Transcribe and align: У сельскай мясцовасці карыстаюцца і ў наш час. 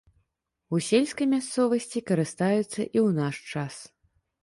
У 0.75 0.79
сельскай 0.85 1.27
мясцовасці 1.35 2.05
карыстаюцца 2.09 2.75
і 2.75 2.85
ў 2.87 3.07
наш 3.23 3.35
час. 3.55 3.83